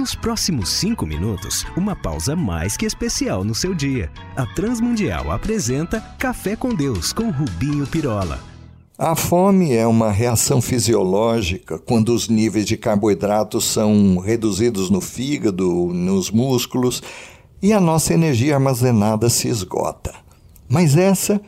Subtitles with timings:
[0.00, 4.10] Nos próximos cinco minutos, uma pausa mais que especial no seu dia.
[4.34, 8.40] A Transmundial apresenta Café com Deus com Rubinho Pirola.
[8.96, 15.68] A fome é uma reação fisiológica quando os níveis de carboidratos são reduzidos no fígado,
[15.92, 17.02] nos músculos
[17.60, 20.14] e a nossa energia armazenada se esgota.
[20.66, 21.38] Mas essa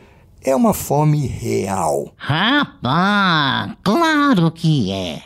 [0.43, 2.13] é uma fome real.
[2.17, 5.23] Rapaz, claro que é.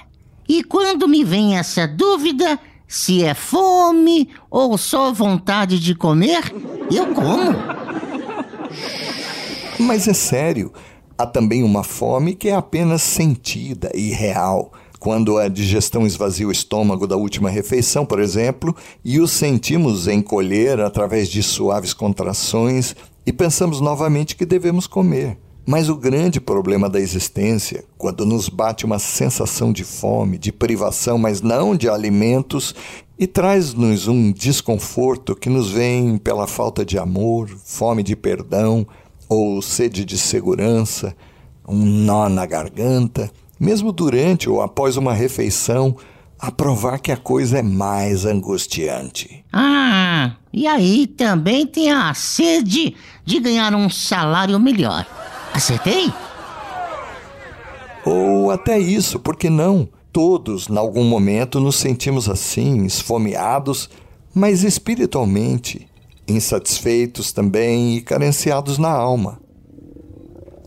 [0.48, 2.58] E quando me vem essa dúvida,
[2.88, 6.54] se é fome ou só vontade de comer,
[6.92, 7.56] eu como.
[9.80, 10.72] Mas é sério,
[11.18, 14.72] há também uma fome que é apenas sentida e real.
[15.00, 18.76] Quando a digestão esvazia o estômago da última refeição, por exemplo,
[19.06, 22.96] e o sentimos encolher através de suaves contrações
[23.26, 25.38] e pensamos novamente que devemos comer.
[25.68, 31.18] Mas o grande problema da existência, quando nos bate uma sensação de fome, de privação,
[31.18, 32.74] mas não de alimentos,
[33.20, 38.88] e traz-nos um desconforto que nos vem pela falta de amor, fome de perdão
[39.28, 41.14] ou sede de segurança,
[41.68, 45.98] um nó na garganta, mesmo durante ou após uma refeição,
[46.40, 49.44] a provar que a coisa é mais angustiante.
[49.52, 55.06] Ah, e aí também tem a sede de ganhar um salário melhor.
[55.58, 56.14] Acertei?
[58.06, 59.90] Ou até isso, por que não?
[60.14, 63.90] Todos, em algum momento, nos sentimos assim, esfomeados,
[64.36, 65.88] mas espiritualmente,
[66.28, 69.42] insatisfeitos também e carenciados na alma.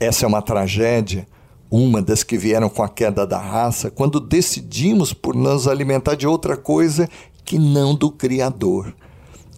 [0.01, 1.25] Essa é uma tragédia,
[1.71, 6.27] uma das que vieram com a queda da raça, quando decidimos por nos alimentar de
[6.27, 7.09] outra coisa
[7.45, 8.93] que não do Criador.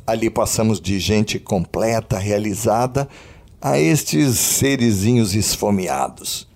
[0.06, 3.08] Ali passamos de gente completa, realizada,
[3.62, 6.48] a estes serizinhos esfomeados.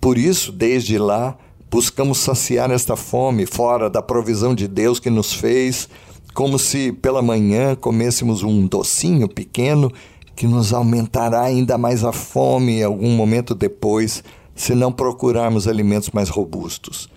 [0.00, 1.36] Por isso, desde lá,
[1.68, 5.88] buscamos saciar esta fome fora da provisão de Deus que nos fez,
[6.32, 9.90] como se pela manhã comêssemos um docinho pequeno
[10.36, 14.22] que nos aumentará ainda mais a fome algum momento depois,
[14.54, 17.08] se não procurarmos alimentos mais robustos.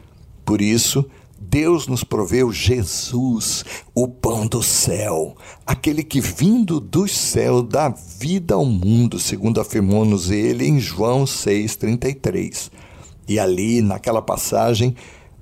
[0.44, 1.06] Por isso,
[1.50, 3.64] Deus nos proveu Jesus,
[3.96, 5.34] o pão do céu,
[5.66, 12.70] aquele que vindo do céu dá vida ao mundo, segundo afirmou-nos ele em João 6,33.
[13.30, 14.94] E ali, naquela passagem,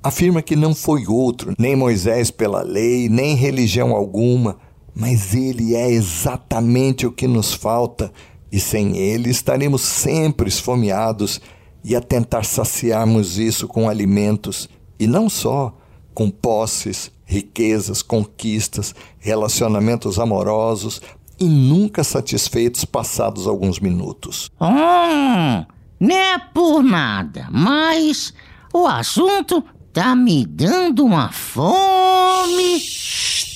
[0.03, 4.57] afirma que não foi outro, nem Moisés pela lei, nem religião alguma,
[4.93, 8.13] mas ele é exatamente o que nos falta,
[8.51, 11.41] e sem ele estaremos sempre esfomeados
[11.83, 15.75] e a tentar saciarmos isso com alimentos, e não só
[16.15, 21.01] com posses, riquezas, conquistas, relacionamentos amorosos
[21.37, 24.49] e nunca satisfeitos passados alguns minutos.
[24.59, 25.65] Hum,
[25.99, 28.33] não é por nada, mas
[28.73, 29.61] o assunto
[29.91, 32.81] tá me dando uma fome.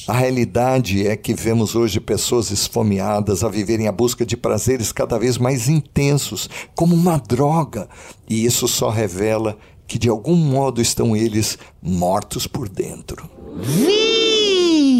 [0.08, 5.19] A realidade é que vemos hoje pessoas esfomeadas a viverem à busca de prazeres cada
[5.19, 7.88] vez mais intensos, como uma droga,
[8.28, 9.56] e isso só revela
[9.90, 13.28] que de algum modo estão eles mortos por dentro.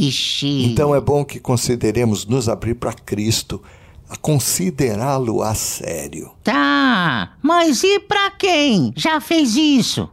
[0.02, 0.64] Vixe!
[0.66, 3.62] Então é bom que consideremos nos abrir para Cristo,
[4.10, 6.32] a considerá-lo a sério.
[6.44, 10.10] Tá, mas e para quem já fez isso?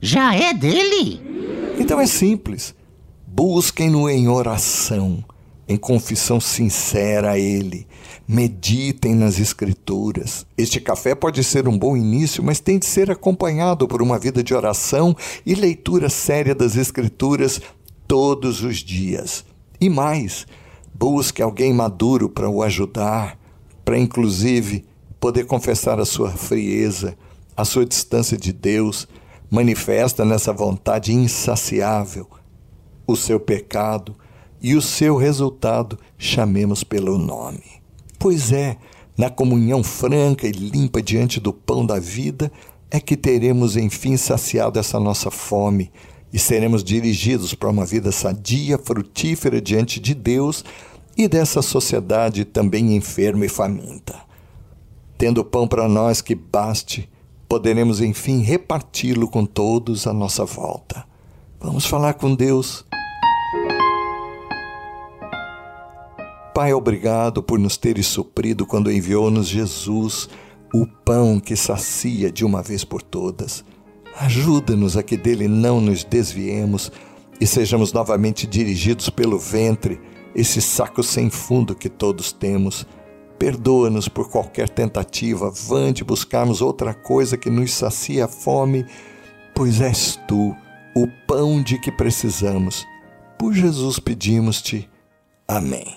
[0.00, 1.20] Já é dele?
[1.80, 2.72] Então é simples.
[3.26, 5.24] Busquem-no em oração
[5.70, 7.86] em confissão sincera a Ele.
[8.26, 10.44] Meditem nas Escrituras.
[10.58, 14.42] Este café pode ser um bom início, mas tem de ser acompanhado por uma vida
[14.42, 15.16] de oração
[15.46, 17.60] e leitura séria das Escrituras
[18.08, 19.44] todos os dias.
[19.80, 20.44] E mais,
[20.92, 23.38] busque alguém maduro para o ajudar,
[23.84, 24.84] para inclusive
[25.20, 27.16] poder confessar a sua frieza,
[27.56, 29.06] a sua distância de Deus,
[29.48, 32.26] manifesta nessa vontade insaciável
[33.06, 34.16] o seu pecado
[34.62, 37.80] e o seu resultado chamemos pelo nome.
[38.18, 38.76] Pois é,
[39.16, 42.50] na comunhão franca e limpa diante do pão da vida,
[42.90, 45.90] é que teremos enfim saciado essa nossa fome
[46.32, 50.64] e seremos dirigidos para uma vida sadia, frutífera diante de Deus
[51.16, 54.16] e dessa sociedade também enferma e faminta.
[55.18, 57.08] Tendo pão para nós que baste,
[57.48, 61.04] poderemos enfim reparti-lo com todos à nossa volta.
[61.60, 62.86] Vamos falar com Deus
[66.60, 70.28] Pai, obrigado por nos teres suprido quando enviou-nos Jesus,
[70.74, 73.64] o pão que sacia de uma vez por todas.
[74.18, 76.92] Ajuda-nos a que dele não nos desviemos
[77.40, 79.98] e sejamos novamente dirigidos pelo ventre,
[80.34, 82.86] esse saco sem fundo que todos temos.
[83.38, 88.84] Perdoa-nos por qualquer tentativa vã de buscarmos outra coisa que nos sacia a fome,
[89.54, 90.54] pois és tu
[90.94, 92.86] o pão de que precisamos
[93.38, 94.86] Por Jesus pedimos-te.
[95.48, 95.96] Amém.